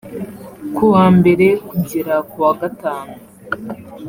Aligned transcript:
ku 0.75 0.83
wa 0.93 1.05
mbere 1.17 1.45
kugera 1.69 2.15
ku 2.29 2.37
wa 2.43 2.51
gatanu 2.61 3.13